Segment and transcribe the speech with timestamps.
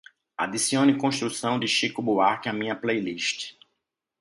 [0.35, 3.53] Adicione Construção de Chico Buarque à minha playlist